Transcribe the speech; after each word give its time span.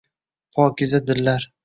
Pokiza 0.57 1.03
dillar 1.11 1.45